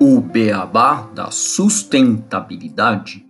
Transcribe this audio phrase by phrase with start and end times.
[0.00, 3.26] O beabá da sustentabilidade.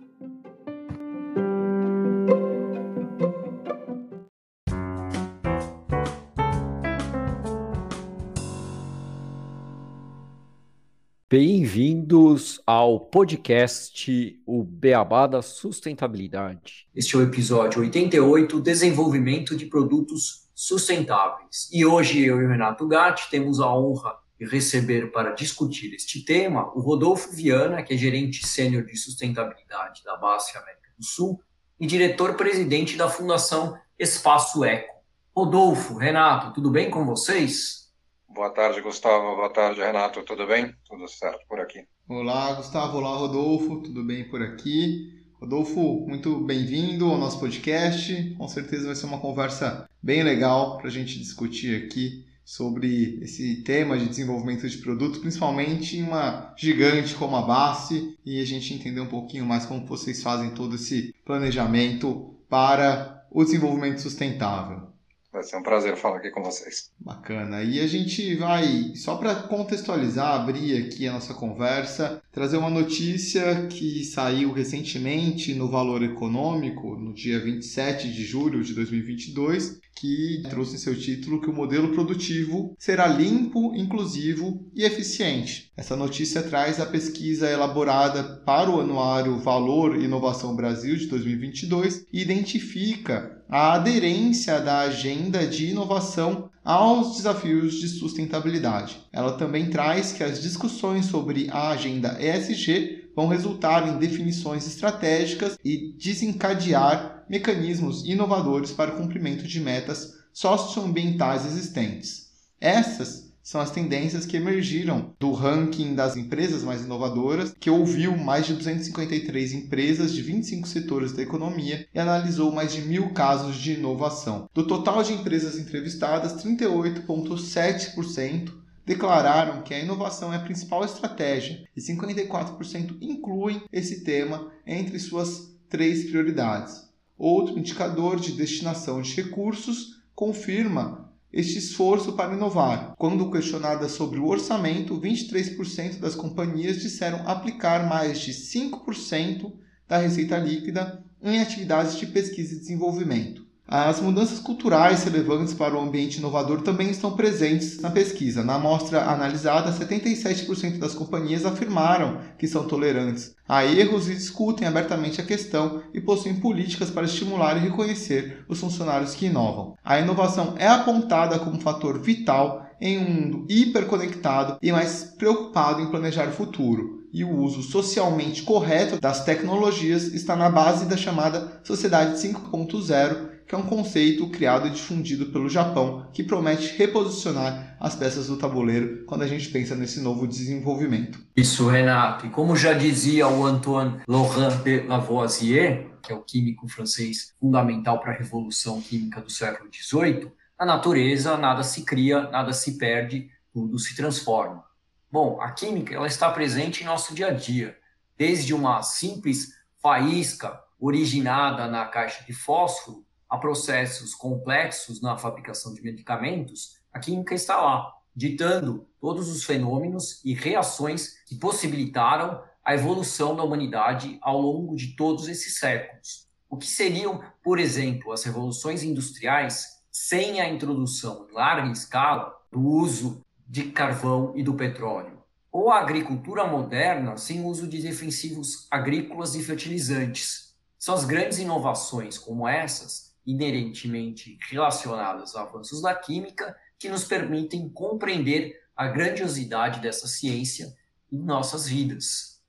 [11.29, 16.87] Bem-vindos ao podcast O Beabá da Sustentabilidade.
[16.95, 21.67] Este é o episódio 88, Desenvolvimento de Produtos Sustentáveis.
[21.73, 26.23] E hoje eu e o Renato Gatti temos a honra de receber para discutir este
[26.23, 31.41] tema o Rodolfo Viana, que é gerente sênior de sustentabilidade da BASF América do Sul
[31.77, 35.03] e diretor-presidente da Fundação Espaço Eco.
[35.35, 37.91] Rodolfo, Renato, tudo bem com vocês?
[38.29, 39.35] Boa tarde, Gustavo.
[39.35, 40.23] Boa tarde, Renato.
[40.23, 40.73] Tudo bem?
[40.87, 41.85] Tudo certo por aqui.
[42.07, 42.99] Olá, Gustavo.
[42.99, 43.81] Olá, Rodolfo.
[43.81, 45.22] Tudo bem por aqui?
[45.43, 48.33] Rodolfo, muito bem-vindo ao nosso podcast.
[48.37, 53.57] Com certeza vai ser uma conversa bem legal para a gente discutir aqui sobre esse
[53.57, 58.73] tema de desenvolvimento de produto, principalmente em uma gigante como a BASF, e a gente
[58.73, 64.92] entender um pouquinho mais como vocês fazem todo esse planejamento para o desenvolvimento sustentável.
[65.33, 66.91] Vai ser um prazer falar aqui com vocês.
[66.99, 67.63] Bacana.
[67.63, 73.65] E a gente vai, só para contextualizar, abrir aqui a nossa conversa, trazer uma notícia
[73.65, 80.75] que saiu recentemente no Valor Econômico, no dia 27 de julho de 2022, que trouxe
[80.75, 85.71] em seu título que o modelo produtivo será limpo, inclusivo e eficiente.
[85.75, 92.21] Essa notícia traz a pesquisa elaborada para o anuário Valor Inovação Brasil de 2022 e
[92.21, 99.01] identifica a aderência da agenda de inovação aos desafios de sustentabilidade.
[99.11, 105.57] Ela também traz que as discussões sobre a agenda ESG vão resultar em definições estratégicas
[105.63, 112.29] e desencadear mecanismos inovadores para o cumprimento de metas socioambientais existentes.
[112.59, 118.47] Essas são as tendências que emergiram do ranking das empresas mais inovadoras, que ouviu mais
[118.47, 123.73] de 253 empresas de 25 setores da economia e analisou mais de mil casos de
[123.73, 124.49] inovação.
[124.53, 128.49] Do total de empresas entrevistadas, 38,7%
[128.85, 135.53] declararam que a inovação é a principal estratégia e 54% incluem esse tema entre suas
[135.69, 136.87] três prioridades.
[137.17, 142.93] Outro indicador de destinação de recursos confirma este esforço para inovar.
[142.97, 149.51] Quando questionadas sobre o orçamento, 23% das companhias disseram aplicar mais de 5%
[149.87, 153.42] da receita líquida em atividades de pesquisa e desenvolvimento.
[153.67, 158.43] As mudanças culturais relevantes para o ambiente inovador também estão presentes na pesquisa.
[158.43, 165.19] Na amostra analisada, 77% das companhias afirmaram que são tolerantes a erros e discutem abertamente
[165.21, 169.75] a questão e possuem políticas para estimular e reconhecer os funcionários que inovam.
[169.83, 175.87] A inovação é apontada como fator vital em um mundo hiperconectado e mais preocupado em
[175.87, 177.03] planejar o futuro.
[177.13, 183.55] E o uso socialmente correto das tecnologias está na base da chamada Sociedade 5.0 que
[183.55, 189.05] é um conceito criado e difundido pelo Japão que promete reposicionar as peças do tabuleiro
[189.05, 191.23] quando a gente pensa nesse novo desenvolvimento.
[191.37, 192.25] Isso, Renato.
[192.25, 197.99] E como já dizia o Antoine Laurent de Lavoisier, que é o químico francês fundamental
[197.99, 203.29] para a revolução química do século XVIII, na natureza nada se cria, nada se perde,
[203.53, 204.63] tudo se transforma.
[205.11, 207.77] Bom, a química ela está presente em nosso dia a dia,
[208.17, 215.81] desde uma simples faísca originada na caixa de fósforo a processos complexos na fabricação de
[215.81, 223.35] medicamentos, a química está lá, ditando todos os fenômenos e reações que possibilitaram a evolução
[223.35, 226.27] da humanidade ao longo de todos esses séculos.
[226.47, 232.61] O que seriam, por exemplo, as revoluções industriais sem a introdução em larga escala do
[232.61, 235.23] uso de carvão e do petróleo?
[235.51, 240.53] Ou a agricultura moderna sem o uso de defensivos agrícolas e fertilizantes?
[240.77, 247.69] São as grandes inovações como essas inerentemente relacionadas a avanços da química que nos permitem
[247.69, 250.75] compreender a grandiosidade dessa ciência
[251.11, 252.41] em nossas vidas.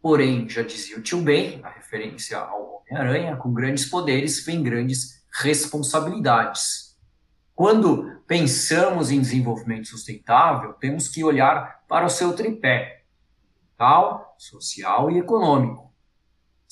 [0.00, 5.22] Porém, já dizia o tio Ben, a referência ao Homem-Aranha, com grandes poderes vem grandes
[5.30, 6.98] responsabilidades.
[7.54, 13.04] Quando pensamos em desenvolvimento sustentável, temos que olhar para o seu tripé:
[13.76, 15.91] tal, social e econômico.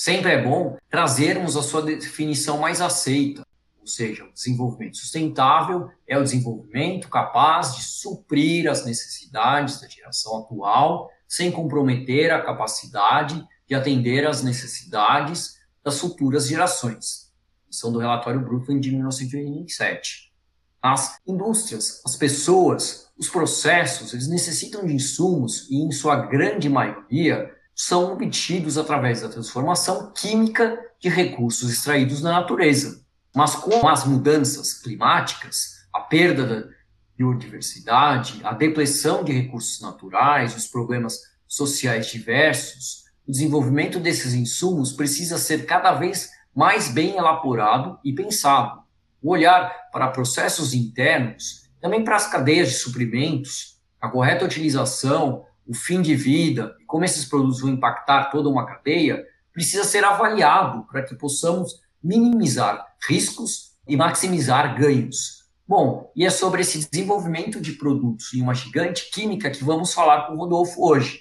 [0.01, 3.47] Sempre é bom trazermos a sua definição mais aceita,
[3.79, 10.39] ou seja, o desenvolvimento sustentável é o desenvolvimento capaz de suprir as necessidades da geração
[10.39, 17.31] atual, sem comprometer a capacidade de atender às necessidades das futuras gerações.
[17.71, 20.33] São do relatório Brundtland de 1987.
[20.81, 27.55] As indústrias, as pessoas, os processos, eles necessitam de insumos e, em sua grande maioria,
[27.83, 33.03] são obtidos através da transformação química de recursos extraídos da natureza.
[33.35, 36.69] Mas com as mudanças climáticas, a perda da
[37.17, 45.39] biodiversidade, a depressão de recursos naturais, os problemas sociais diversos, o desenvolvimento desses insumos precisa
[45.39, 48.83] ser cada vez mais bem elaborado e pensado.
[49.23, 55.75] O olhar para processos internos, também para as cadeias de suprimentos, a correta utilização, o
[55.75, 61.01] fim de vida como esses produtos vão impactar toda uma cadeia, precisa ser avaliado para
[61.05, 65.45] que possamos minimizar riscos e maximizar ganhos.
[65.69, 70.27] Bom, e é sobre esse desenvolvimento de produtos em uma gigante química que vamos falar
[70.27, 71.21] com o Rodolfo hoje.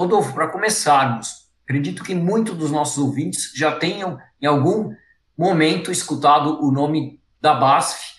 [0.00, 4.94] Rodolfo, para começarmos, acredito que muitos dos nossos ouvintes já tenham, em algum
[5.36, 8.13] momento, escutado o nome da BASF.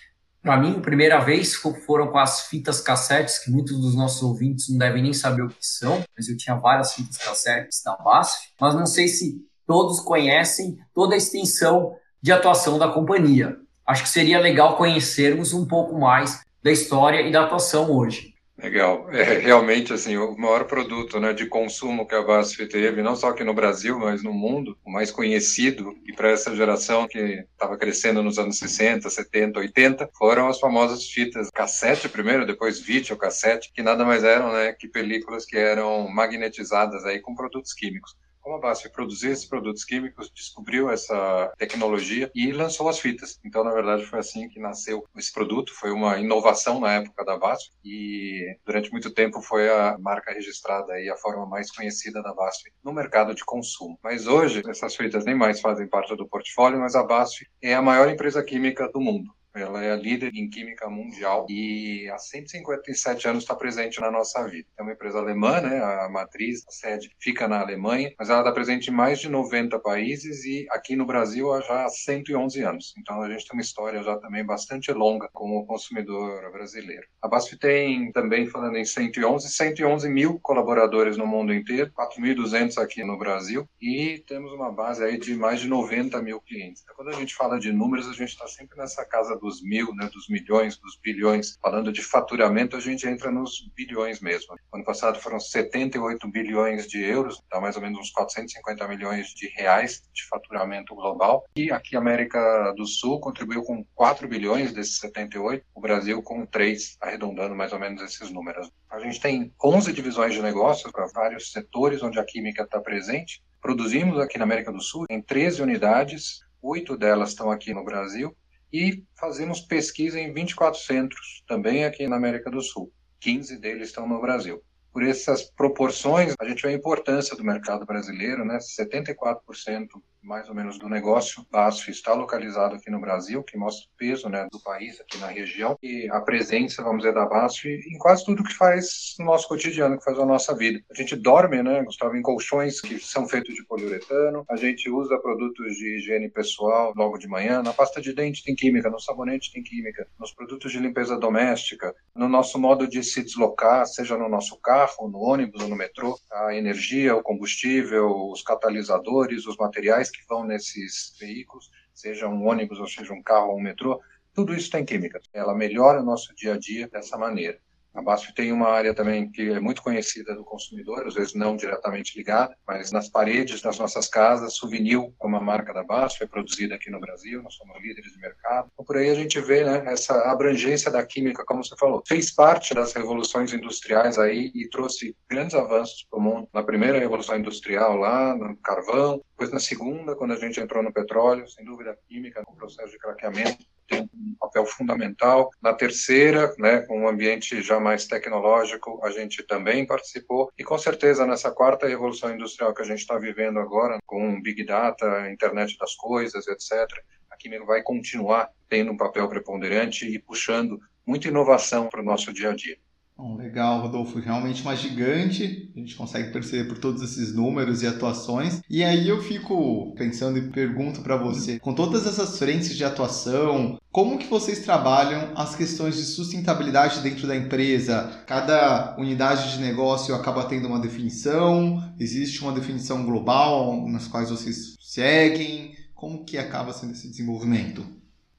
[0.46, 4.78] Para mim, primeira vez foram com as fitas cassetes, que muitos dos nossos ouvintes não
[4.78, 8.72] devem nem saber o que são, mas eu tinha várias fitas cassetes da BASF, mas
[8.76, 13.56] não sei se todos conhecem toda a extensão de atuação da companhia.
[13.84, 18.35] Acho que seria legal conhecermos um pouco mais da história e da atuação hoje.
[18.58, 19.10] Legal.
[19.12, 23.28] É realmente assim, o maior produto né, de consumo que a BASF teve, não só
[23.28, 27.76] aqui no Brasil, mas no mundo, o mais conhecido, e para essa geração que estava
[27.76, 33.70] crescendo nos anos 60, 70, 80, foram as famosas fitas cassete primeiro, depois vídeo cassete,
[33.74, 38.16] que nada mais eram né, que películas que eram magnetizadas aí com produtos químicos
[38.46, 43.40] como a BASF produzia esses produtos químicos, descobriu essa tecnologia e lançou as fitas.
[43.44, 45.74] Então, na verdade, foi assim que nasceu esse produto.
[45.74, 50.96] Foi uma inovação na época da BASF e durante muito tempo foi a marca registrada
[51.00, 53.98] e a forma mais conhecida da BASF no mercado de consumo.
[54.00, 57.82] Mas hoje, essas fitas nem mais fazem parte do portfólio, mas a BASF é a
[57.82, 59.34] maior empresa química do mundo.
[59.56, 64.46] Ela é a líder em química mundial e há 157 anos está presente na nossa
[64.46, 64.68] vida.
[64.78, 65.82] É uma empresa alemã, né?
[65.82, 69.78] A matriz, a sede fica na Alemanha, mas ela está presente em mais de 90
[69.78, 72.94] países e aqui no Brasil há já 111 anos.
[72.98, 77.06] Então a gente tem uma história já também bastante longa como consumidor brasileiro.
[77.22, 83.02] A BASF tem também, falando em 111, 111 mil colaboradores no mundo inteiro, 4.200 aqui
[83.04, 86.82] no Brasil e temos uma base aí de mais de 90 mil clientes.
[86.82, 89.62] Então, quando a gente fala de números, a gente está sempre nessa casa do dos
[89.62, 91.56] mil, né, dos milhões, dos bilhões.
[91.62, 94.56] Falando de faturamento, a gente entra nos bilhões mesmo.
[94.74, 99.46] Ano passado foram 78 bilhões de euros, dá mais ou menos uns 450 milhões de
[99.48, 101.44] reais de faturamento global.
[101.54, 106.44] E aqui a América do Sul contribuiu com 4 bilhões desses 78, o Brasil com
[106.44, 108.68] 3, arredondando mais ou menos esses números.
[108.90, 113.44] A gente tem 11 divisões de negócios para vários setores onde a química está presente.
[113.62, 118.36] Produzimos aqui na América do Sul em 13 unidades, oito delas estão aqui no Brasil
[118.72, 122.92] e fazemos pesquisa em 24 centros, também aqui na América do Sul.
[123.20, 124.62] 15 deles estão no Brasil.
[124.92, 128.58] Por essas proporções, a gente vê a importância do mercado brasileiro, né?
[128.58, 129.86] 74%
[130.26, 134.28] mais ou menos do negócio BASF está localizado aqui no Brasil, que mostra o peso
[134.28, 138.24] né, do país aqui na região e a presença, vamos dizer, da BASF em quase
[138.24, 140.80] tudo que faz no nosso cotidiano, que faz a nossa vida.
[140.90, 145.16] A gente dorme, né, Gustavo, em colchões que são feitos de poliuretano, a gente usa
[145.18, 149.52] produtos de higiene pessoal logo de manhã, na pasta de dente tem química, no sabonete
[149.52, 154.28] tem química, nos produtos de limpeza doméstica, no nosso modo de se deslocar, seja no
[154.28, 160.10] nosso carro, no ônibus ou no metrô, a energia, o combustível, os catalisadores, os materiais
[160.16, 164.00] que vão nesses veículos, seja um ônibus ou seja um carro ou um metrô,
[164.34, 165.20] tudo isso tem química.
[165.32, 167.60] Ela melhora o nosso dia a dia dessa maneira.
[167.96, 171.56] A BASF tem uma área também que é muito conhecida do consumidor, às vezes não
[171.56, 176.26] diretamente ligada, mas nas paredes das nossas casas, Souvenir, como a marca da BASF, é
[176.26, 178.68] produzida aqui no Brasil, nós somos líderes de mercado.
[178.72, 182.02] Então, por aí a gente vê né, essa abrangência da química, como você falou.
[182.06, 186.48] Fez parte das revoluções industriais aí e trouxe grandes avanços para o mundo.
[186.52, 190.92] Na primeira revolução industrial, lá no carvão, depois na segunda, quando a gente entrou no
[190.92, 195.50] petróleo, sem dúvida a química, no processo de craqueamento, tem um papel fundamental.
[195.62, 200.50] Na terceira, né, com um ambiente já mais tecnológico, a gente também participou.
[200.58, 204.64] E com certeza nessa quarta revolução industrial que a gente está vivendo agora, com Big
[204.64, 206.86] Data, internet das coisas, etc.,
[207.30, 212.32] a química vai continuar tendo um papel preponderante e puxando muita inovação para o nosso
[212.32, 212.78] dia a dia.
[213.18, 214.18] Bom, legal, Rodolfo.
[214.18, 215.72] Realmente uma gigante.
[215.74, 218.60] A gente consegue perceber por todos esses números e atuações.
[218.68, 223.80] E aí eu fico pensando e pergunto para você, com todas essas frentes de atuação,
[223.90, 228.22] como que vocês trabalham as questões de sustentabilidade dentro da empresa?
[228.26, 231.82] Cada unidade de negócio acaba tendo uma definição?
[231.98, 235.74] Existe uma definição global nas quais vocês seguem?
[235.94, 237.95] Como que acaba sendo esse desenvolvimento?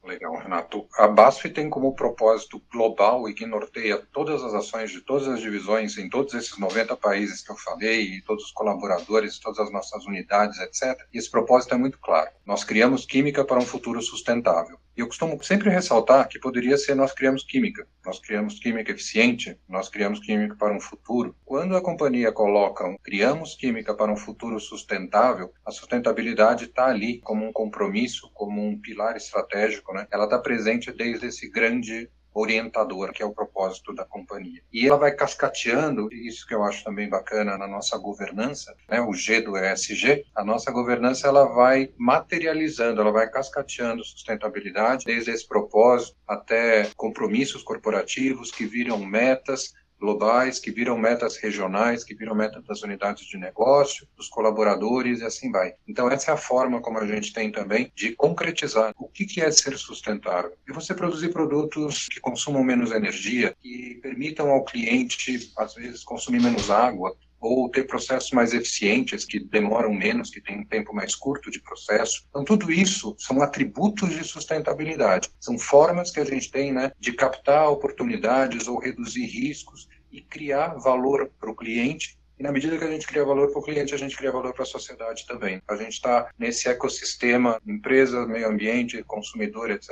[0.07, 0.87] Legal, Renato.
[0.97, 5.41] A BASF tem como propósito global e que norteia todas as ações de todas as
[5.41, 9.71] divisões em todos esses 90 países que eu falei, e todos os colaboradores, todas as
[9.71, 10.97] nossas unidades, etc.
[11.13, 12.31] E esse propósito é muito claro.
[12.45, 14.79] Nós criamos química para um futuro sustentável.
[14.97, 19.55] E eu costumo sempre ressaltar que poderia ser nós criamos química, nós criamos química eficiente,
[19.69, 21.35] nós criamos química para um futuro.
[21.45, 27.19] Quando a companhia coloca um, criamos química para um futuro sustentável, a sustentabilidade está ali
[27.19, 30.07] como um compromisso, como um pilar estratégico, né?
[30.09, 34.61] Ela está presente desde esse grande orientador, que é o propósito da companhia.
[34.71, 39.13] E ela vai cascateando, isso que eu acho também bacana na nossa governança, né, o
[39.13, 45.47] G do ESG, a nossa governança ela vai materializando, ela vai cascateando sustentabilidade, desde esse
[45.47, 52.63] propósito até compromissos corporativos que viram metas, globais, que viram metas regionais, que viram metas
[52.63, 55.73] das unidades de negócio, dos colaboradores e assim vai.
[55.87, 59.51] Então, essa é a forma como a gente tem também de concretizar o que é
[59.51, 60.53] ser sustentável.
[60.67, 66.41] E você produzir produtos que consumam menos energia, que permitam ao cliente, às vezes, consumir
[66.41, 71.15] menos água, ou ter processos mais eficientes, que demoram menos, que têm um tempo mais
[71.15, 72.25] curto de processo.
[72.29, 75.29] Então, tudo isso são atributos de sustentabilidade.
[75.39, 80.75] São formas que a gente tem né, de captar oportunidades ou reduzir riscos e criar
[80.75, 83.95] valor para o cliente e na medida que a gente cria valor para o cliente,
[83.95, 85.59] a gente cria valor para a sociedade também.
[85.67, 89.89] A gente está nesse ecossistema, empresa, meio ambiente, consumidor, etc.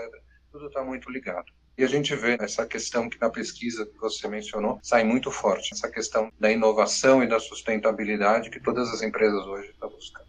[0.51, 1.51] Tudo está muito ligado.
[1.77, 5.73] E a gente vê essa questão que na pesquisa que você mencionou sai muito forte,
[5.73, 10.25] essa questão da inovação e da sustentabilidade que todas as empresas hoje estão buscando.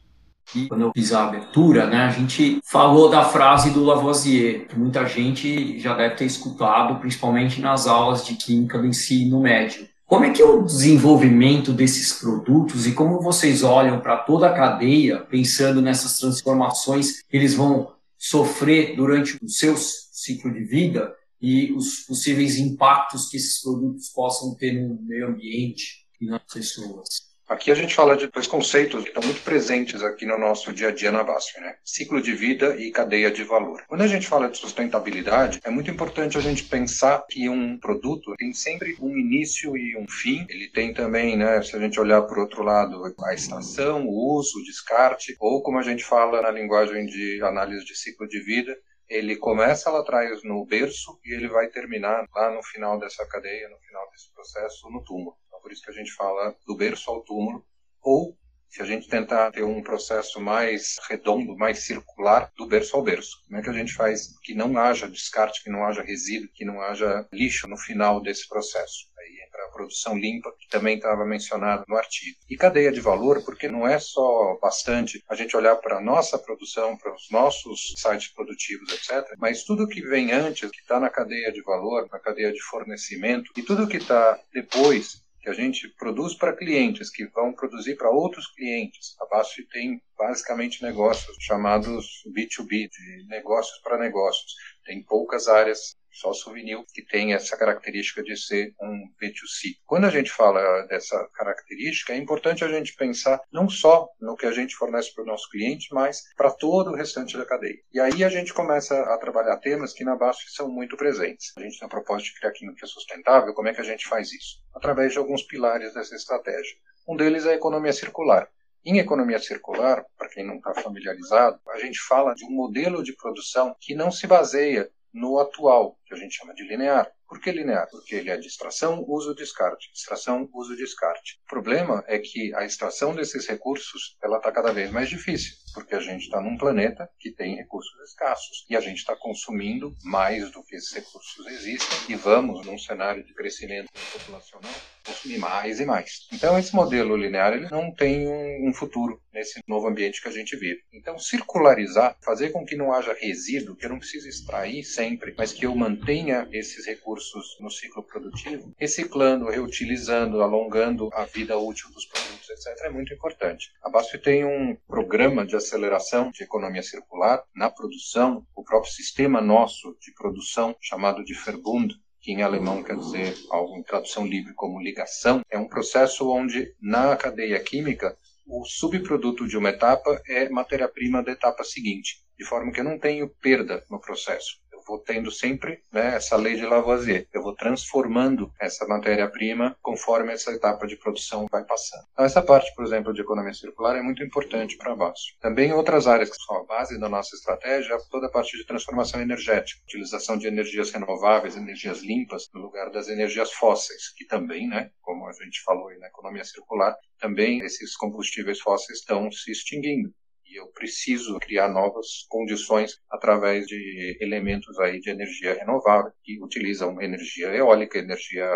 [0.54, 4.78] E quando eu fiz a abertura, né, a gente falou da frase do Lavoisier, que
[4.78, 9.88] muita gente já deve ter escutado, principalmente nas aulas de química do ensino médio.
[10.04, 14.54] Como é que é o desenvolvimento desses produtos e como vocês olham para toda a
[14.54, 21.72] cadeia, pensando nessas transformações que eles vão sofrer durante o seu ciclo de vida e
[21.72, 27.26] os possíveis impactos que esses produtos possam ter no meio ambiente e nas pessoas.
[27.48, 30.88] Aqui a gente fala de dois conceitos que estão muito presentes aqui no nosso dia
[30.88, 31.76] a dia na BASF, né?
[31.84, 33.84] Ciclo de vida e cadeia de valor.
[33.86, 38.34] Quando a gente fala de sustentabilidade, é muito importante a gente pensar que um produto
[38.36, 40.44] tem sempre um início e um fim.
[40.48, 44.58] Ele tem também, né, se a gente olhar por outro lado, a estação, o uso,
[44.58, 48.76] o descarte, ou como a gente fala na linguagem de análise de ciclo de vida,
[49.08, 53.68] ele começa lá atrás no berço e ele vai terminar lá no final dessa cadeia,
[53.68, 55.36] no final desse processo, no túmulo.
[55.46, 57.64] Então, por isso que a gente fala do berço ao túmulo,
[58.02, 58.36] ou
[58.68, 63.42] se a gente tentar ter um processo mais redondo, mais circular, do berço ao berço.
[63.46, 66.64] Como é que a gente faz que não haja descarte, que não haja resíduo, que
[66.64, 69.06] não haja lixo no final desse processo?
[69.14, 69.28] para a
[69.76, 72.38] produção limpa, que também estava mencionado no artigo.
[72.48, 76.38] E cadeia de valor, porque não é só bastante a gente olhar para a nossa
[76.38, 81.10] produção, para os nossos sites produtivos, etc., mas tudo que vem antes, que está na
[81.10, 85.88] cadeia de valor, na cadeia de fornecimento, e tudo que está depois, que a gente
[85.96, 89.14] produz para clientes, que vão produzir para outros clientes.
[89.20, 94.54] A BASF tem basicamente negócios chamados B2B, de negócios para negócios.
[94.84, 99.76] Tem poucas áreas só souvenir que tem essa característica de ser um B2C.
[99.84, 104.46] Quando a gente fala dessa característica, é importante a gente pensar não só no que
[104.46, 107.78] a gente fornece para o nosso cliente, mas para todo o restante da cadeia.
[107.92, 111.52] E aí a gente começa a trabalhar temas que na BASF são muito presentes.
[111.56, 114.32] A gente tem a proposta de criar química sustentável, como é que a gente faz
[114.32, 114.62] isso?
[114.74, 116.76] Através de alguns pilares dessa estratégia.
[117.08, 118.48] Um deles é a economia circular.
[118.84, 123.16] Em economia circular, para quem não está familiarizado, a gente fala de um modelo de
[123.16, 127.10] produção que não se baseia no atual, que a gente chama de linear.
[127.26, 127.88] Por que linear?
[127.90, 129.90] Porque ele é de extração, uso, descarte.
[129.92, 131.40] Extração, uso, descarte.
[131.44, 135.94] O problema é que a extração desses recursos ela está cada vez mais difícil, porque
[135.94, 140.50] a gente está num planeta que tem recursos escassos e a gente está consumindo mais
[140.50, 144.72] do que esses recursos existem e vamos, num cenário de crescimento populacional,
[145.06, 146.26] consumir mais e mais.
[146.32, 150.56] Então, esse modelo linear ele não tem um, futuro nesse novo ambiente que a gente
[150.56, 150.80] vive.
[150.92, 155.52] Então, circularizar, fazer com que não haja resíduo, que eu não precise extrair sempre, mas
[155.52, 162.06] que eu mantenha esses recursos no ciclo produtivo, reciclando, reutilizando, alongando a vida útil dos
[162.06, 163.72] produtos, etc., é muito importante.
[163.82, 169.40] A BASF tem um programa de aceleração de economia circular na produção, o próprio sistema
[169.40, 174.54] nosso de produção, chamado de Verbund, que em alemão quer dizer algo em tradução livre
[174.54, 180.48] como ligação, é um processo onde na cadeia química o subproduto de uma etapa é
[180.48, 185.30] matéria-prima da etapa seguinte, de forma que eu não tenho perda no processo vou tendo
[185.30, 187.26] sempre né, essa lei de Lavoisier.
[187.32, 192.04] Eu vou transformando essa matéria-prima conforme essa etapa de produção vai passando.
[192.12, 195.36] Então, essa parte, por exemplo, de economia circular é muito importante para a.
[195.40, 199.20] Também outras áreas que são a base da nossa estratégia toda a parte de transformação
[199.20, 204.90] energética, utilização de energias renováveis, energias limpas, no lugar das energias fósseis, que também, né,
[205.00, 210.12] como a gente falou aí na economia circular, também esses combustíveis fósseis estão se extinguindo
[210.56, 217.48] eu preciso criar novas condições através de elementos aí de energia renovável que utilizam energia
[217.48, 218.50] eólica, energia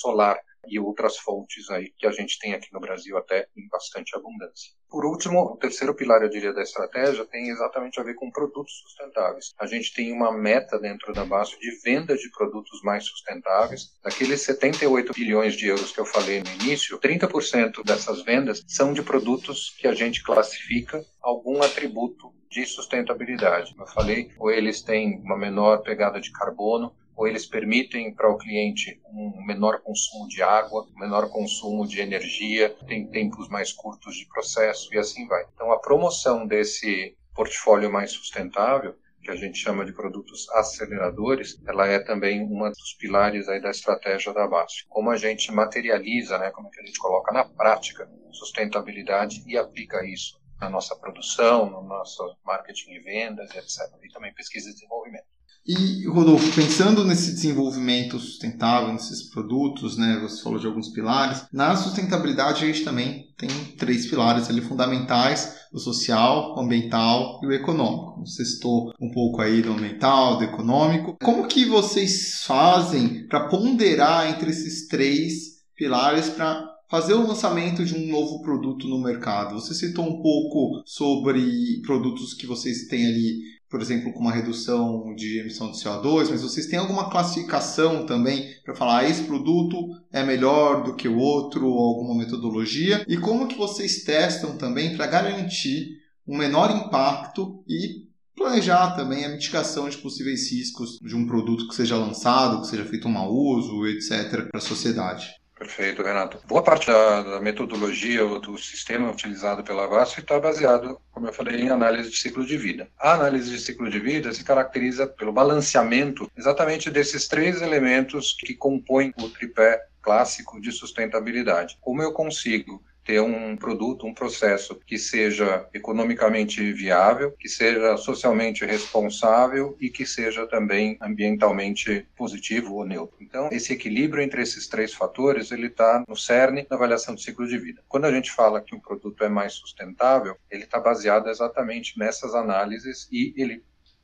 [0.00, 4.16] solar e outras fontes aí que a gente tem aqui no Brasil até em bastante
[4.16, 4.72] abundância.
[4.88, 8.74] Por último, o terceiro pilar, eu diria, da estratégia tem exatamente a ver com produtos
[8.82, 9.54] sustentáveis.
[9.58, 13.98] A gente tem uma meta dentro da BASF de venda de produtos mais sustentáveis.
[14.02, 19.02] Daqueles 78 bilhões de euros que eu falei no início, 30% dessas vendas são de
[19.02, 23.74] produtos que a gente classifica algum atributo de sustentabilidade.
[23.78, 28.38] Eu falei, ou eles têm uma menor pegada de carbono, ou eles permitem para o
[28.38, 34.26] cliente um menor consumo de água, menor consumo de energia, tem tempos mais curtos de
[34.26, 35.44] processo e assim vai.
[35.54, 41.86] Então, a promoção desse portfólio mais sustentável que a gente chama de produtos aceleradores, ela
[41.86, 44.84] é também um dos pilares aí da estratégia da BASF.
[44.88, 49.56] Como a gente materializa, né, como é que a gente coloca na prática sustentabilidade e
[49.56, 53.80] aplica isso na nossa produção, no nosso marketing e vendas, etc.
[54.02, 55.31] E também pesquisa e desenvolvimento.
[55.64, 61.76] E, Rodolfo, pensando nesse desenvolvimento sustentável, nesses produtos, né, você falou de alguns pilares, na
[61.76, 67.52] sustentabilidade a gente também tem três pilares ali fundamentais, o social, o ambiental e o
[67.52, 68.20] econômico.
[68.26, 71.16] Você citou um pouco aí do ambiental, do econômico.
[71.22, 77.94] Como que vocês fazem para ponderar entre esses três pilares para fazer o lançamento de
[77.94, 79.54] um novo produto no mercado.
[79.58, 83.38] Você citou um pouco sobre produtos que vocês têm ali
[83.72, 88.54] por exemplo, com uma redução de emissão de CO2, mas vocês têm alguma classificação também
[88.62, 93.02] para falar ah, esse produto é melhor do que o outro, ou alguma metodologia?
[93.08, 99.30] E como que vocês testam também para garantir um menor impacto e planejar também a
[99.30, 103.32] mitigação de possíveis riscos de um produto que seja lançado, que seja feito um mau
[103.32, 105.30] uso, etc., para a sociedade?
[105.62, 106.40] Perfeito, Renato.
[106.44, 111.32] Boa parte da, da metodologia ou do sistema utilizado pela VASF está baseado, como eu
[111.32, 112.88] falei, em análise de ciclo de vida.
[112.98, 118.56] A análise de ciclo de vida se caracteriza pelo balanceamento exatamente desses três elementos que
[118.56, 121.78] compõem o tripé clássico de sustentabilidade.
[121.80, 128.64] Como eu consigo ter um produto, um processo que seja economicamente viável, que seja socialmente
[128.64, 133.16] responsável e que seja também ambientalmente positivo ou neutro.
[133.20, 137.46] Então, esse equilíbrio entre esses três fatores, ele está no cerne da avaliação de ciclo
[137.46, 137.82] de vida.
[137.88, 142.34] Quando a gente fala que um produto é mais sustentável, ele está baseado exatamente nessas
[142.34, 143.62] análises e ele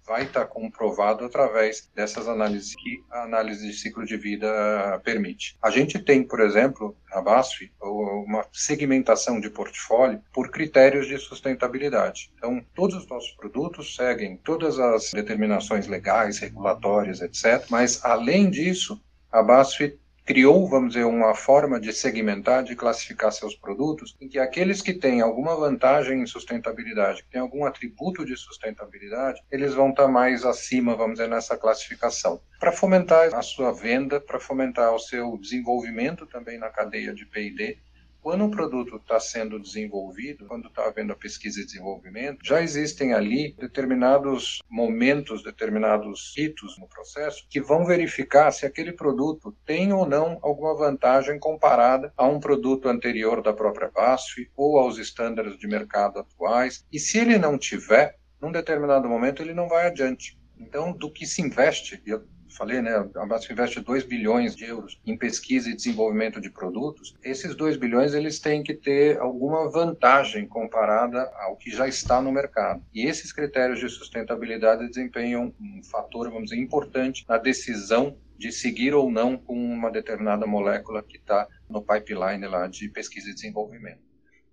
[0.09, 5.57] vai estar comprovado através dessas análises que a análise de ciclo de vida permite.
[5.63, 12.33] A gente tem, por exemplo, a BASF, uma segmentação de portfólio por critérios de sustentabilidade.
[12.37, 17.67] Então, todos os nossos produtos seguem todas as determinações legais, regulatórias, etc.
[17.69, 23.57] Mas, além disso, a BASF criou, vamos dizer, uma forma de segmentar, de classificar seus
[23.57, 28.37] produtos, em que aqueles que têm alguma vantagem em sustentabilidade, que têm algum atributo de
[28.37, 32.43] sustentabilidade, eles vão estar mais acima, vamos dizer, nessa classificação.
[32.61, 37.79] Para fomentar a sua venda, para fomentar o seu desenvolvimento também na cadeia de P&D,
[38.29, 43.15] quando um produto está sendo desenvolvido, quando está havendo a pesquisa e desenvolvimento, já existem
[43.15, 50.07] ali determinados momentos, determinados ritos no processo que vão verificar se aquele produto tem ou
[50.07, 55.67] não alguma vantagem comparada a um produto anterior da própria BASF ou aos estándares de
[55.67, 56.85] mercado atuais.
[56.93, 60.39] E se ele não tiver, num determinado momento ele não vai adiante.
[60.59, 65.01] Então, do que se investe, eu falei, né, a BASF investe 2 bilhões de euros
[65.07, 70.47] em pesquisa e desenvolvimento de produtos, esses 2 bilhões eles têm que ter alguma vantagem
[70.47, 72.83] comparada ao que já está no mercado.
[72.95, 78.95] E esses critérios de sustentabilidade desempenham um fator, vamos dizer, importante na decisão de seguir
[78.95, 84.08] ou não com uma determinada molécula que está no pipeline lá de pesquisa e desenvolvimento.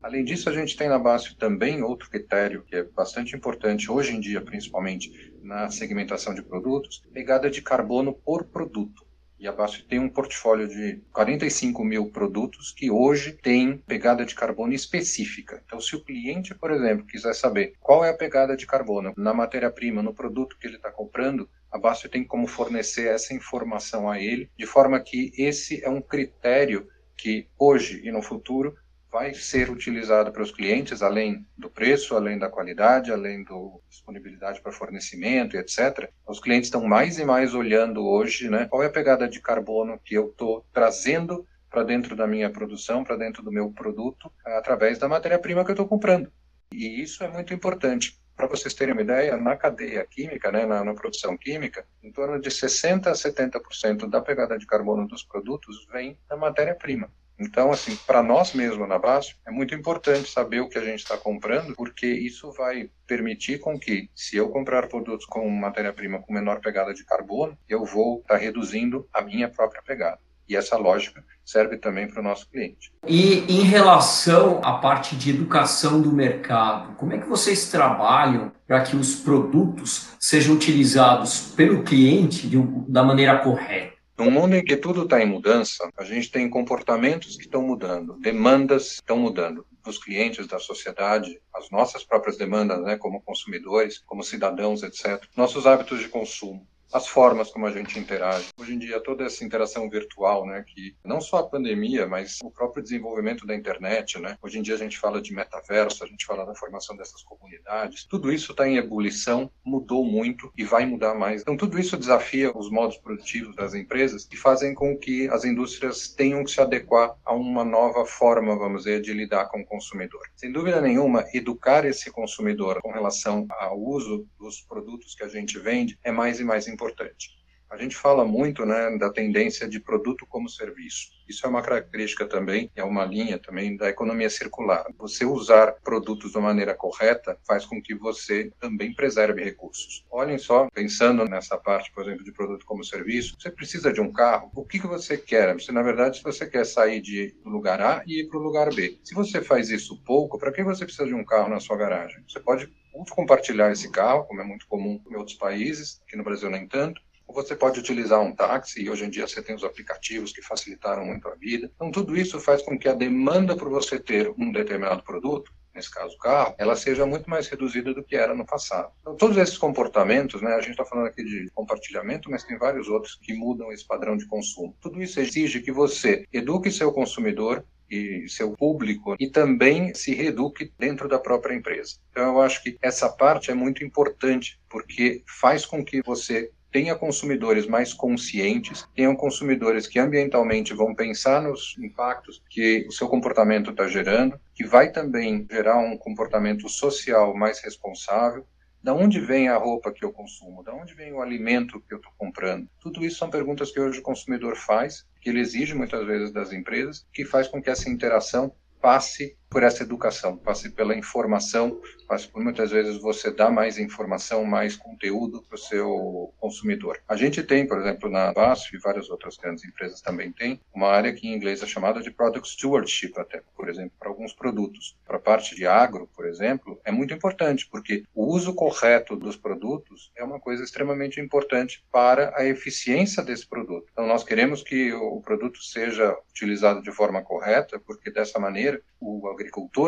[0.06, 4.16] Além disso, a gente tem na BASF também outro critério que é bastante importante hoje
[4.16, 9.04] em dia, principalmente na segmentação de produtos, pegada de carbono por produto.
[9.40, 14.36] E a BASF tem um portfólio de 45 mil produtos que hoje tem pegada de
[14.36, 15.64] carbono específica.
[15.66, 19.34] Então, se o cliente, por exemplo, quiser saber qual é a pegada de carbono na
[19.34, 24.22] matéria-prima, no produto que ele está comprando, a BASF tem como fornecer essa informação a
[24.22, 26.88] ele, de forma que esse é um critério
[27.18, 28.76] que hoje e no futuro
[29.16, 33.56] vai ser utilizado para os clientes, além do preço, além da qualidade, além da
[33.88, 36.10] disponibilidade para fornecimento e etc.
[36.28, 39.98] Os clientes estão mais e mais olhando hoje, né, qual é a pegada de carbono
[40.04, 45.00] que eu estou trazendo para dentro da minha produção, para dentro do meu produto, através
[45.00, 46.30] da matéria-prima que eu estou comprando.
[46.70, 48.20] E isso é muito importante.
[48.36, 52.38] Para vocês terem uma ideia, na cadeia química, né, na, na produção química, em torno
[52.38, 57.10] de 60% a 70% da pegada de carbono dos produtos vem da matéria-prima.
[57.40, 61.00] Então, assim, para nós mesmos na base, é muito importante saber o que a gente
[61.00, 66.34] está comprando, porque isso vai permitir com que, se eu comprar produtos com matéria-prima com
[66.34, 70.20] menor pegada de carbono, eu vou estar tá reduzindo a minha própria pegada.
[70.48, 72.92] E essa lógica serve também para o nosso cliente.
[73.08, 78.82] E em relação à parte de educação do mercado, como é que vocês trabalham para
[78.82, 83.95] que os produtos sejam utilizados pelo cliente de, da maneira correta?
[84.18, 88.18] Num mundo em que tudo está em mudança, a gente tem comportamentos que estão mudando,
[88.20, 94.24] demandas estão mudando dos clientes, da sociedade, as nossas próprias demandas, né, como consumidores, como
[94.24, 95.22] cidadãos, etc.
[95.36, 98.48] Nossos hábitos de consumo as formas como a gente interage.
[98.58, 102.50] Hoje em dia, toda essa interação virtual, né, que não só a pandemia, mas o
[102.50, 106.26] próprio desenvolvimento da internet, né, hoje em dia a gente fala de metaverso, a gente
[106.26, 111.14] fala da formação dessas comunidades, tudo isso está em ebulição, mudou muito e vai mudar
[111.16, 111.42] mais.
[111.42, 116.08] Então, tudo isso desafia os modos produtivos das empresas e fazem com que as indústrias
[116.08, 120.22] tenham que se adequar a uma nova forma, vamos dizer, de lidar com o consumidor.
[120.36, 125.60] Sem dúvida nenhuma, educar esse consumidor com relação ao uso dos produtos que a gente
[125.60, 127.36] vende é mais e mais importante importante.
[127.68, 131.10] A gente fala muito né, da tendência de produto como serviço.
[131.28, 134.86] Isso é uma característica também, é uma linha também da economia circular.
[135.00, 140.06] Você usar produtos de maneira correta faz com que você também preserve recursos.
[140.12, 144.14] Olhem só, pensando nessa parte, por exemplo, de produto como serviço, você precisa de um
[144.14, 144.52] carro.
[144.56, 145.52] O que, que você quer?
[145.56, 148.74] Você, na verdade, você quer sair de, do lugar A e ir para o lugar
[148.74, 149.00] B.
[149.04, 152.24] Se você faz isso pouco, para que você precisa de um carro na sua garagem?
[152.28, 152.72] Você pode
[153.12, 157.02] compartilhar esse carro, como é muito comum em outros países, aqui no Brasil nem tanto,
[157.28, 160.42] ou você pode utilizar um táxi, e hoje em dia você tem os aplicativos que
[160.42, 161.72] facilitaram muito a vida.
[161.76, 165.92] Então, tudo isso faz com que a demanda por você ter um determinado produto, nesse
[165.92, 168.92] caso o carro, ela seja muito mais reduzida do que era no passado.
[169.02, 172.88] Então, todos esses comportamentos, né, a gente está falando aqui de compartilhamento, mas tem vários
[172.88, 174.76] outros que mudam esse padrão de consumo.
[174.80, 180.72] Tudo isso exige que você eduque seu consumidor e seu público e também se reeduque
[180.78, 181.98] dentro da própria empresa.
[182.12, 186.94] Então, eu acho que essa parte é muito importante, porque faz com que você tenha
[186.94, 193.72] consumidores mais conscientes, tenham consumidores que ambientalmente vão pensar nos impactos que o seu comportamento
[193.72, 198.46] está gerando, que vai também gerar um comportamento social mais responsável.
[198.86, 200.62] Da onde vem a roupa que eu consumo?
[200.62, 202.70] Da onde vem o alimento que eu estou comprando?
[202.80, 206.54] Tudo isso são perguntas que hoje o consumidor faz, que ele exige muitas vezes das
[206.54, 212.28] empresas, que faz com que essa interação passe por essa educação, passe pela informação, passe
[212.28, 217.00] por muitas vezes você dá mais informação, mais conteúdo para o seu consumidor.
[217.08, 220.90] A gente tem, por exemplo, na BASF e várias outras grandes empresas também tem, uma
[220.90, 224.98] área que em inglês é chamada de Product Stewardship até, por exemplo, para alguns produtos.
[225.06, 229.38] Para a parte de agro, por exemplo, é muito importante, porque o uso correto dos
[229.38, 233.88] produtos é uma coisa extremamente importante para a eficiência desse produto.
[233.94, 239.28] Então, nós queremos que o produto seja utilizado de forma correta, porque dessa maneira o
[239.30, 239.45] agricultor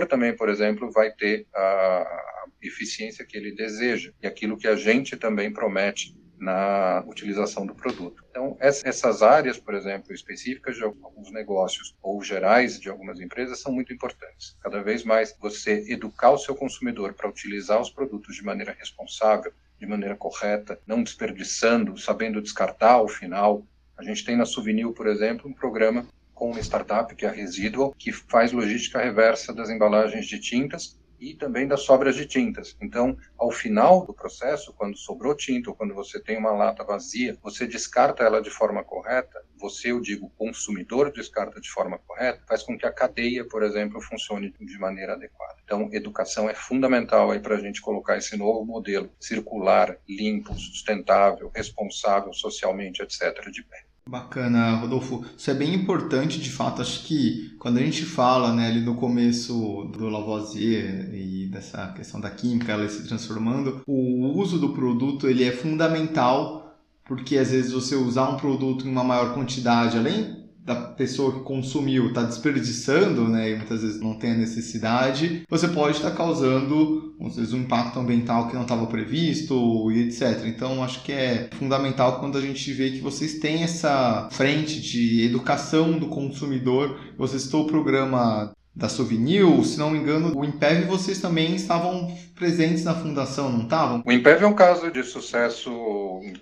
[0.08, 5.16] também, por exemplo, vai ter a eficiência que ele deseja e aquilo que a gente
[5.16, 8.24] também promete na utilização do produto.
[8.30, 13.72] Então, essas áreas, por exemplo, específicas de alguns negócios ou gerais de algumas empresas são
[13.72, 14.56] muito importantes.
[14.62, 19.52] Cada vez mais você educar o seu consumidor para utilizar os produtos de maneira responsável,
[19.80, 23.66] de maneira correta, não desperdiçando, sabendo descartar ao final.
[23.98, 26.06] A gente tem na Souvenir, por exemplo, um programa
[26.38, 30.98] com uma startup que é a Residual, que faz logística reversa das embalagens de tintas
[31.20, 32.78] e também das sobras de tintas.
[32.80, 37.36] Então, ao final do processo, quando sobrou tinta ou quando você tem uma lata vazia,
[37.42, 42.62] você descarta ela de forma correta, você, eu digo, consumidor descarta de forma correta, faz
[42.62, 45.56] com que a cadeia, por exemplo, funcione de maneira adequada.
[45.64, 52.32] Então, educação é fundamental para a gente colocar esse novo modelo circular, limpo, sustentável, responsável
[52.32, 53.87] socialmente, etc., de pé.
[54.08, 55.26] Bacana, Rodolfo.
[55.38, 56.82] Isso é bem importante, de fato.
[56.82, 62.20] Acho que quando a gente fala né, ali no começo do Lavoisier e dessa questão
[62.20, 67.72] da química, ela se transformando, o uso do produto ele é fundamental, porque às vezes
[67.72, 73.30] você usar um produto em uma maior quantidade, além da pessoa que consumiu está desperdiçando,
[73.30, 77.60] né, e muitas vezes não tem a necessidade, você pode estar tá causando, vezes, um
[77.60, 80.46] impacto ambiental que não estava previsto e etc.
[80.46, 85.24] Então, acho que é fundamental quando a gente vê que vocês têm essa frente de
[85.24, 87.00] educação do consumidor.
[87.18, 92.16] Você citou o programa da Souvenir, se não me engano, o Impev vocês também estavam
[92.38, 94.04] presentes na fundação, não estavam?
[94.06, 95.72] O Impev é um caso de sucesso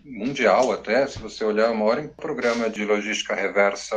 [0.03, 3.95] mundial até, se você olhar, é o maior programa de logística reversa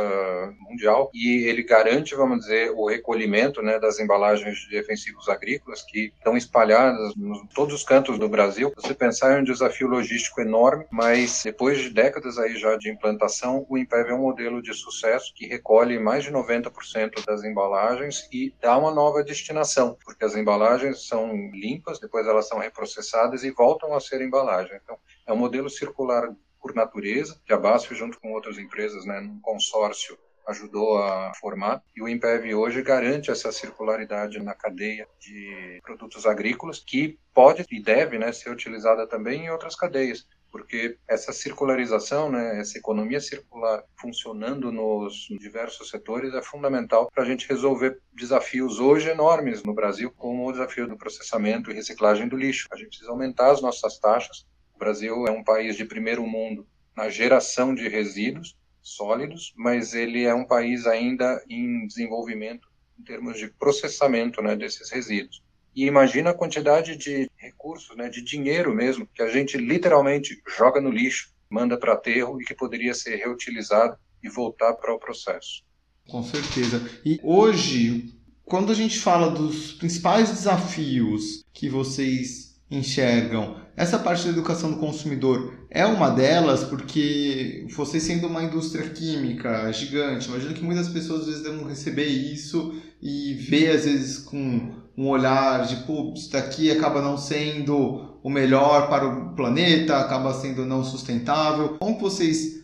[0.59, 6.11] mundial e ele garante, vamos dizer, o recolhimento né, das embalagens de defensivos agrícolas que
[6.17, 8.71] estão espalhadas em todos os cantos do Brasil.
[8.75, 13.65] Você pensar é um desafio logístico enorme, mas depois de décadas aí já de implantação,
[13.69, 18.53] o Impev é um modelo de sucesso que recolhe mais de 90% das embalagens e
[18.61, 23.95] dá uma nova destinação, porque as embalagens são limpas, depois elas são reprocessadas e voltam
[23.95, 24.77] a ser embalagem.
[24.83, 26.29] Então, é um modelo circular
[26.61, 31.81] por natureza, que a BASF, junto com outras empresas, né, num consórcio, ajudou a formar.
[31.95, 37.81] E o Impev hoje garante essa circularidade na cadeia de produtos agrícolas, que pode e
[37.81, 43.83] deve né, ser utilizada também em outras cadeias porque essa circularização, né, essa economia circular
[43.95, 50.11] funcionando nos diversos setores é fundamental para a gente resolver desafios hoje enormes no Brasil,
[50.15, 52.67] como o desafio do processamento e reciclagem do lixo.
[52.71, 54.45] A gente precisa aumentar as nossas taxas.
[54.75, 60.23] O Brasil é um país de primeiro mundo na geração de resíduos sólidos, mas ele
[60.23, 62.67] é um país ainda em desenvolvimento
[62.99, 65.41] em termos de processamento né, desses resíduos.
[65.75, 70.81] E imagina a quantidade de recursos, né, de dinheiro mesmo, que a gente literalmente joga
[70.81, 75.63] no lixo, manda para aterro e que poderia ser reutilizado e voltar para o processo.
[76.07, 76.81] Com certeza.
[77.05, 84.31] E hoje, quando a gente fala dos principais desafios que vocês enxergam, essa parte da
[84.31, 90.63] educação do consumidor é uma delas, porque você sendo uma indústria química gigante, imagino que
[90.63, 95.77] muitas pessoas às vezes devem receber isso e ver às vezes com um olhar de,
[96.13, 101.77] isso daqui acaba não sendo o melhor para o planeta, acaba sendo não sustentável.
[101.79, 102.59] Como vocês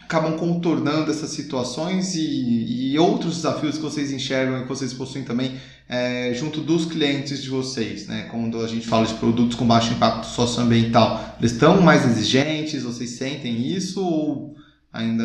[0.00, 5.24] acabam contornando essas situações e, e outros desafios que vocês enxergam e que vocês possuem
[5.24, 5.56] também
[5.88, 8.28] é, junto dos clientes de vocês, né?
[8.30, 12.84] Quando a gente fala de produtos com baixo impacto socioambiental, eles estão mais exigentes?
[12.84, 14.54] Vocês sentem isso ou
[14.92, 15.24] ainda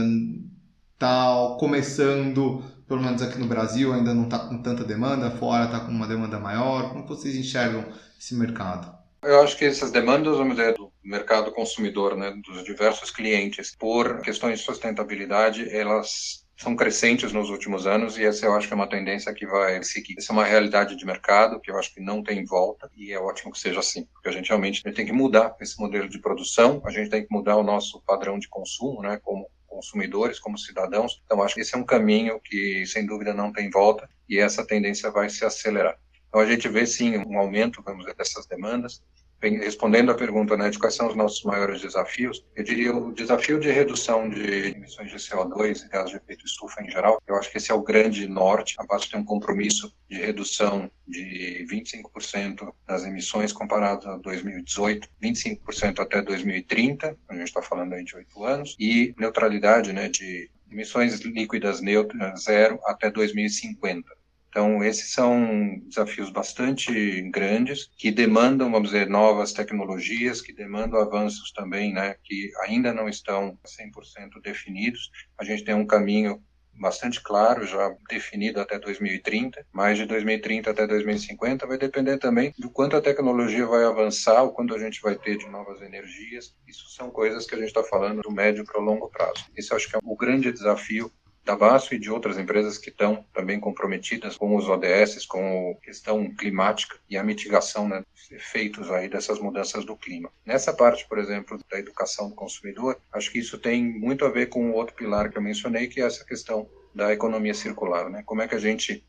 [0.96, 5.80] está começando pelo menos aqui no Brasil, ainda não está com tanta demanda, fora está
[5.80, 6.90] com uma demanda maior?
[6.90, 7.86] Como vocês enxergam
[8.20, 8.94] esse mercado?
[9.24, 14.22] Eu acho que essas demandas, vamos dizer, do mercado consumidor, né, dos diversos clientes, por
[14.22, 18.76] questões de sustentabilidade, elas são crescentes nos últimos anos e essa eu acho que é
[18.76, 20.16] uma tendência que vai seguir.
[20.18, 23.20] Essa é uma realidade de mercado que eu acho que não tem volta e é
[23.20, 26.82] ótimo que seja assim, porque a gente realmente tem que mudar esse modelo de produção,
[26.86, 31.22] a gente tem que mudar o nosso padrão de consumo, né, como consumidores, como cidadãos.
[31.26, 34.66] Então, acho que esse é um caminho que, sem dúvida, não tem volta e essa
[34.66, 35.98] tendência vai se acelerar.
[36.28, 39.02] Então, a gente vê, sim, um aumento, vamos dizer, dessas demandas
[39.50, 43.60] respondendo à pergunta né, de quais são os nossos maiores desafios, eu diria o desafio
[43.60, 47.52] de redução de emissões de CO2 e gases de efeito estufa em geral, eu acho
[47.52, 48.76] que esse é o grande norte.
[48.80, 56.00] A BASF tem um compromisso de redução de 25% das emissões comparado a 2018, 25%
[56.00, 61.20] até 2030, a gente está falando aí de oito anos, e neutralidade né, de emissões
[61.22, 64.23] líquidas neutras zero até 2050.
[64.54, 71.52] Então, esses são desafios bastante grandes que demandam, vamos dizer, novas tecnologias, que demandam avanços
[71.52, 75.10] também, né, que ainda não estão 100% definidos.
[75.40, 76.40] A gente tem um caminho
[76.72, 82.70] bastante claro, já definido até 2030, mas de 2030 até 2050 vai depender também do
[82.70, 86.56] quanto a tecnologia vai avançar, o quanto a gente vai ter de novas energias.
[86.68, 89.46] Isso são coisas que a gente está falando do médio para o longo prazo.
[89.56, 91.12] Esse acho que é o grande desafio
[91.44, 95.86] da BASF e de outras empresas que estão também comprometidas com os ODS, com a
[95.86, 100.32] questão climática e a mitigação né, dos efeitos aí dessas mudanças do clima.
[100.46, 104.48] Nessa parte, por exemplo, da educação do consumidor, acho que isso tem muito a ver
[104.48, 108.24] com o outro pilar que eu mencionei, que é essa questão da economia circular, né?
[108.26, 109.06] Como é que a gente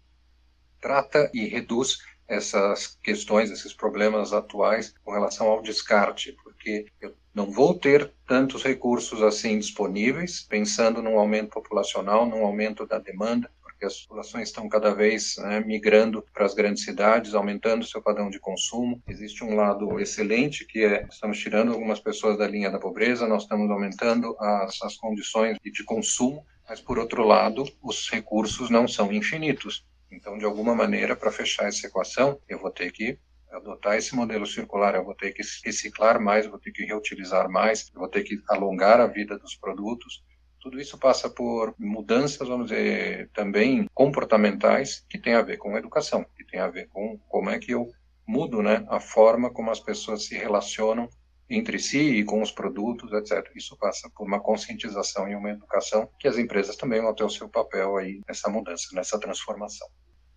[0.80, 7.50] trata e reduz essas questões, esses problemas atuais com relação ao descarte, porque eu não
[7.50, 13.84] vou ter tantos recursos assim disponíveis, pensando num aumento populacional, num aumento da demanda, porque
[13.84, 18.40] as populações estão cada vez né, migrando para as grandes cidades, aumentando seu padrão de
[18.40, 19.02] consumo.
[19.06, 23.42] Existe um lado excelente que é estamos tirando algumas pessoas da linha da pobreza, nós
[23.42, 29.12] estamos aumentando as, as condições de consumo, mas por outro lado, os recursos não são
[29.12, 29.84] infinitos.
[30.10, 33.18] Então, de alguma maneira, para fechar essa equação, eu vou ter que
[33.54, 37.90] adotar esse modelo circular, eu vou ter que reciclar mais, vou ter que reutilizar mais,
[37.94, 40.24] vou ter que alongar a vida dos produtos.
[40.60, 45.78] Tudo isso passa por mudanças, vamos dizer, também comportamentais, que tem a ver com a
[45.78, 47.88] educação, que tem a ver com como é que eu
[48.26, 51.08] mudo né, a forma como as pessoas se relacionam
[51.48, 53.50] entre si e com os produtos, etc.
[53.54, 57.30] Isso passa por uma conscientização e uma educação que as empresas também vão ter o
[57.30, 59.86] seu papel aí nessa mudança, nessa transformação.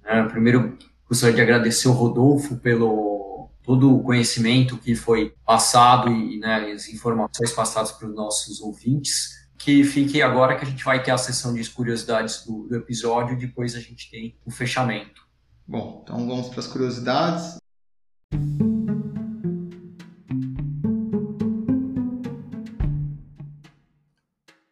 [0.04, 0.78] É, primeiro,
[1.08, 6.88] gostaria de agradecer o Rodolfo pelo todo o conhecimento que foi passado e né, as
[6.88, 9.36] informações passadas para os nossos ouvintes.
[9.58, 13.36] Que fique agora que a gente vai ter a sessão de curiosidades do, do episódio
[13.36, 15.28] e depois a gente tem o fechamento.
[15.68, 17.58] Bom, então vamos para as curiosidades.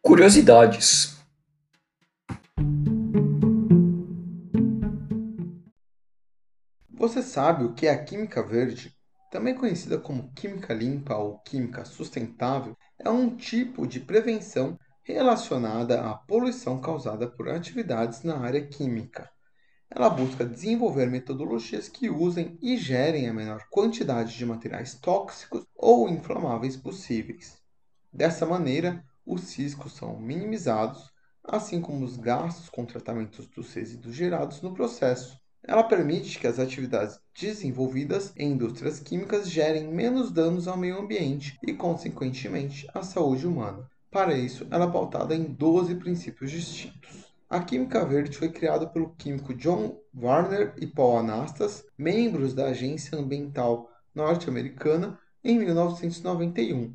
[0.00, 1.15] Curiosidades.
[7.36, 8.96] Sabe o que é a química verde?
[9.30, 16.14] Também conhecida como química limpa ou química sustentável, é um tipo de prevenção relacionada à
[16.14, 19.30] poluição causada por atividades na área química.
[19.90, 26.08] Ela busca desenvolver metodologias que usem e gerem a menor quantidade de materiais tóxicos ou
[26.08, 27.58] inflamáveis possíveis.
[28.10, 31.12] Dessa maneira, os riscos são minimizados,
[31.44, 35.38] assim como os gastos com tratamentos dos resíduos gerados no processo.
[35.68, 41.58] Ela permite que as atividades desenvolvidas em indústrias químicas gerem menos danos ao meio ambiente
[41.66, 43.90] e, consequentemente, à saúde humana.
[44.10, 47.26] Para isso, ela é pautada em 12 princípios distintos.
[47.50, 53.18] A química verde foi criada pelo químico John Warner e Paul Anastas, membros da Agência
[53.18, 56.94] Ambiental Norte-Americana, em 1991.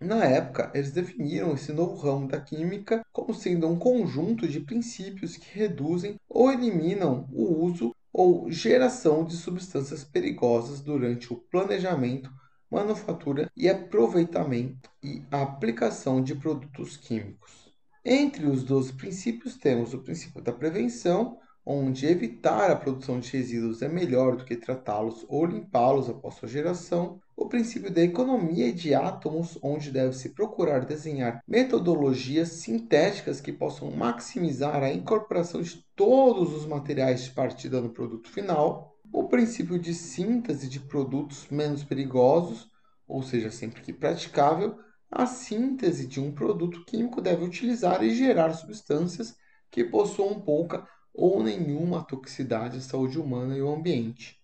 [0.00, 5.36] Na época, eles definiram esse novo ramo da química como sendo um conjunto de princípios
[5.36, 12.32] que reduzem ou eliminam o uso ou geração de substâncias perigosas durante o planejamento,
[12.70, 17.70] manufatura e aproveitamento e aplicação de produtos químicos.
[18.02, 23.82] Entre os 12 princípios, temos o princípio da prevenção, onde evitar a produção de resíduos
[23.82, 27.20] é melhor do que tratá-los ou limpá-los após sua geração.
[27.40, 34.82] O princípio da economia de átomos, onde deve-se procurar desenhar metodologias sintéticas que possam maximizar
[34.82, 38.94] a incorporação de todos os materiais de partida no produto final.
[39.10, 42.68] O princípio de síntese de produtos menos perigosos,
[43.08, 44.78] ou seja, sempre que praticável,
[45.10, 49.34] a síntese de um produto químico deve utilizar e gerar substâncias
[49.70, 54.39] que possuam pouca ou nenhuma toxicidade à saúde humana e ao ambiente.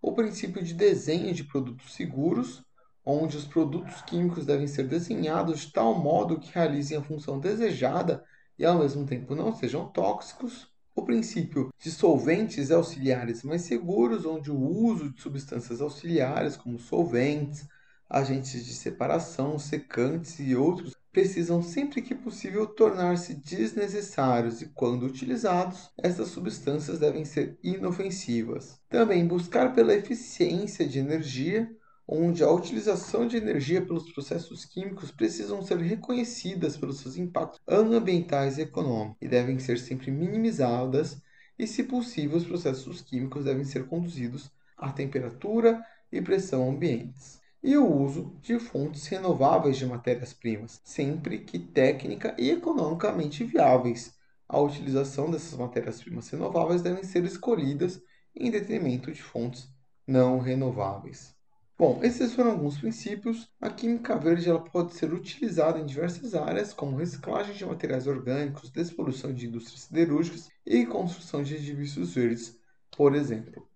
[0.00, 2.64] O princípio de desenho de produtos seguros,
[3.04, 8.24] onde os produtos químicos devem ser desenhados de tal modo que realizem a função desejada
[8.58, 10.68] e ao mesmo tempo não sejam tóxicos.
[10.94, 17.66] O princípio de solventes auxiliares mais seguros, onde o uso de substâncias auxiliares como solventes,
[18.08, 25.90] agentes de separação, secantes e outros precisam sempre que possível tornar-se desnecessários e, quando utilizados,
[25.96, 28.80] essas substâncias devem ser inofensivas.
[28.88, 31.70] Também buscar pela eficiência de energia,
[32.06, 38.56] onde a utilização de energia pelos processos químicos precisam ser reconhecidas pelos seus impactos ambientais
[38.58, 41.20] e econômicos e devem ser sempre minimizadas,
[41.58, 47.76] e, se possível, os processos químicos devem ser conduzidos a temperatura e pressão ambientes e
[47.76, 54.16] o uso de fontes renováveis de matérias-primas, sempre que técnica e economicamente viáveis.
[54.48, 58.00] A utilização dessas matérias-primas renováveis devem ser escolhidas
[58.34, 59.68] em detrimento de fontes
[60.06, 61.36] não renováveis.
[61.76, 63.48] Bom, esses foram alguns princípios.
[63.60, 68.70] A química verde ela pode ser utilizada em diversas áreas, como reciclagem de materiais orgânicos,
[68.70, 72.58] despoluição de indústrias siderúrgicas e construção de edifícios verdes,
[72.96, 73.67] por exemplo.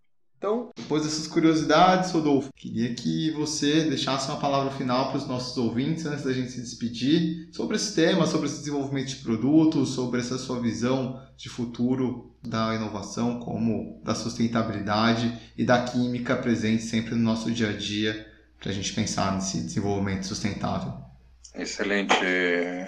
[0.42, 5.56] Então, depois dessas curiosidades, Rodolfo, queria que você deixasse uma palavra final para os nossos
[5.56, 10.18] ouvintes antes da gente se despedir sobre esse tema, sobre esse desenvolvimento de produtos, sobre
[10.18, 17.14] essa sua visão de futuro da inovação, como da sustentabilidade e da química presente sempre
[17.14, 18.26] no nosso dia a dia
[18.58, 20.92] para a gente pensar nesse desenvolvimento sustentável.
[21.54, 22.16] Excelente,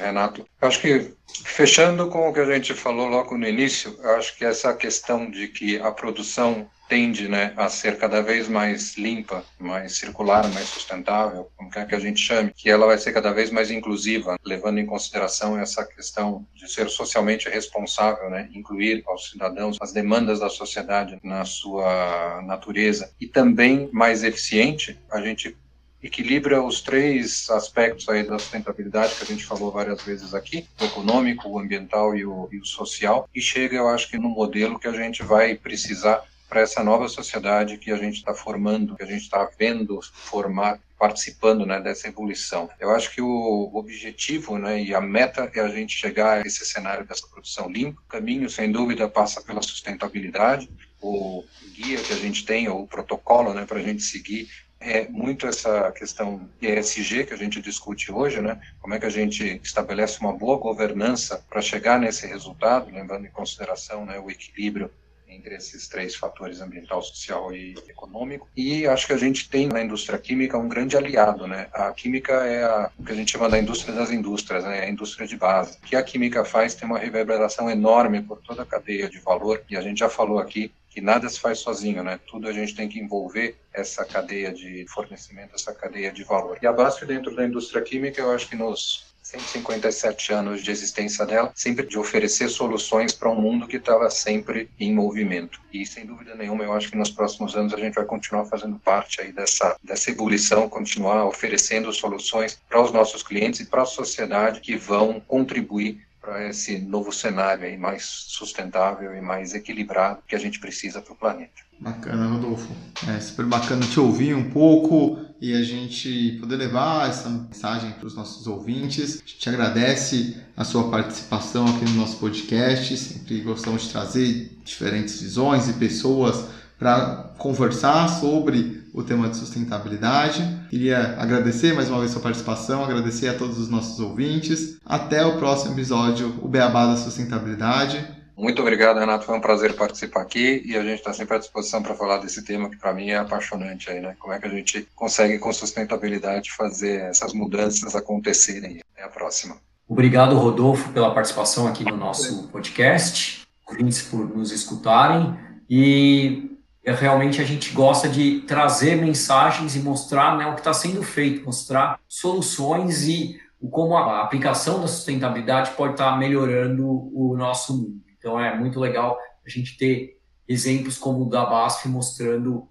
[0.01, 0.45] Renato.
[0.61, 1.15] Acho que,
[1.45, 5.47] fechando com o que a gente falou logo no início, acho que essa questão de
[5.47, 11.51] que a produção tende né, a ser cada vez mais limpa, mais circular, mais sustentável,
[11.57, 14.79] como quer que a gente chame, que ela vai ser cada vez mais inclusiva, levando
[14.79, 20.49] em consideração essa questão de ser socialmente responsável, né, incluir aos cidadãos as demandas da
[20.49, 23.11] sociedade na sua natureza.
[23.21, 25.57] E também mais eficiente, a gente
[26.03, 30.85] equilibra os três aspectos aí da sustentabilidade que a gente falou várias vezes aqui, o
[30.85, 34.79] econômico, o ambiental e o, e o social, e chega, eu acho que no modelo
[34.79, 39.03] que a gente vai precisar para essa nova sociedade que a gente está formando, que
[39.03, 42.71] a gente está vendo formar, participando né, dessa evolução.
[42.79, 46.65] Eu acho que o objetivo né, e a meta é a gente chegar a esse
[46.65, 48.01] cenário dessa produção limpa.
[48.01, 50.71] O caminho, sem dúvida, passa pela sustentabilidade.
[51.01, 54.49] O guia que a gente tem, ou o protocolo né, para a gente seguir,
[54.81, 58.61] é muito essa questão ESG que a gente discute hoje, né?
[58.81, 63.31] Como é que a gente estabelece uma boa governança para chegar nesse resultado, levando em
[63.31, 64.91] consideração né, o equilíbrio
[65.35, 68.49] entre esses três fatores ambiental, social e econômico.
[68.57, 71.69] E acho que a gente tem na indústria química um grande aliado, né?
[71.73, 74.79] A química é a, o que a gente chama da indústria das indústrias, né?
[74.79, 75.79] É a indústria de base.
[75.79, 79.63] O que a química faz tem uma reverberação enorme por toda a cadeia de valor
[79.69, 82.21] e a gente já falou aqui que nada se faz sozinho, né?
[82.25, 86.57] Tudo a gente tem que envolver essa cadeia de fornecimento, essa cadeia de valor.
[86.63, 91.27] E a BASF dentro da indústria química, eu acho que nos 157 anos de existência
[91.27, 95.61] dela, sempre de oferecer soluções para um mundo que estava sempre em movimento.
[95.73, 98.79] E sem dúvida nenhuma, eu acho que nos próximos anos a gente vai continuar fazendo
[98.79, 103.87] parte aí dessa dessa ebulição, continuar oferecendo soluções para os nossos clientes e para a
[103.87, 110.35] sociedade que vão contribuir para esse novo cenário aí mais sustentável e mais equilibrado que
[110.35, 111.63] a gente precisa para o planeta.
[111.79, 112.69] Bacana, Rodolfo.
[113.09, 118.07] É super bacana te ouvir um pouco e a gente poder levar essa mensagem para
[118.07, 119.23] os nossos ouvintes.
[119.23, 122.97] A gente agradece a sua participação aqui no nosso podcast.
[122.97, 126.47] Sempre gostamos de trazer diferentes visões e pessoas
[126.79, 130.67] para conversar sobre o tema de sustentabilidade.
[130.71, 134.79] Queria agradecer mais uma vez sua participação, agradecer a todos os nossos ouvintes.
[134.85, 138.07] Até o próximo episódio, o Beabá da Sustentabilidade.
[138.37, 139.25] Muito obrigado, Renato.
[139.25, 142.43] Foi um prazer participar aqui e a gente está sempre à disposição para falar desse
[142.45, 144.17] tema que para mim é apaixonante aí, né?
[144.19, 148.81] Como é que a gente consegue com sustentabilidade fazer essas mudanças acontecerem?
[148.93, 149.57] Até a próxima.
[149.89, 153.43] Obrigado, Rodolfo, pela participação aqui no nosso podcast.
[153.69, 155.37] Ouvintes por nos escutarem
[155.69, 156.54] e
[156.93, 161.45] realmente a gente gosta de trazer mensagens e mostrar né, o que está sendo feito,
[161.45, 168.05] mostrar soluções e como a aplicação da sustentabilidade pode estar tá melhorando o nosso mundo.
[168.19, 172.69] Então é muito legal a gente ter exemplos como o da BASF mostrando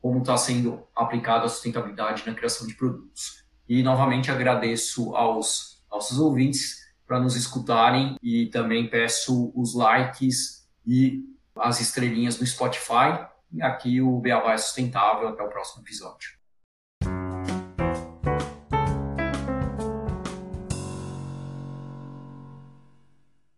[0.00, 3.44] como está sendo aplicada a sustentabilidade na criação de produtos.
[3.68, 11.24] E novamente agradeço aos nossos ouvintes para nos escutarem e também peço os likes e
[11.56, 13.26] as estrelinhas no Spotify
[13.62, 15.28] aqui o Beabá é sustentável.
[15.28, 16.36] Até o próximo episódio.